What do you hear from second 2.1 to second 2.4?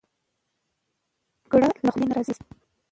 راوځي.